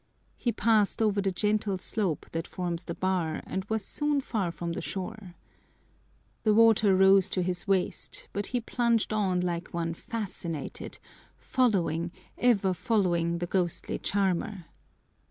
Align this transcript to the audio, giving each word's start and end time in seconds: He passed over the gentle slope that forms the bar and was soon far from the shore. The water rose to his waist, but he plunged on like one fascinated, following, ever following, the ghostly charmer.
He 0.35 0.51
passed 0.51 0.99
over 0.99 1.21
the 1.21 1.31
gentle 1.31 1.77
slope 1.77 2.25
that 2.31 2.47
forms 2.47 2.85
the 2.85 2.95
bar 2.95 3.43
and 3.45 3.63
was 3.65 3.85
soon 3.85 4.19
far 4.19 4.51
from 4.51 4.73
the 4.73 4.81
shore. 4.81 5.35
The 6.41 6.55
water 6.55 6.95
rose 6.95 7.29
to 7.29 7.43
his 7.43 7.67
waist, 7.67 8.27
but 8.33 8.47
he 8.47 8.61
plunged 8.61 9.13
on 9.13 9.41
like 9.41 9.75
one 9.75 9.93
fascinated, 9.93 10.97
following, 11.37 12.11
ever 12.39 12.73
following, 12.73 13.37
the 13.37 13.45
ghostly 13.45 13.99
charmer. 13.99 14.65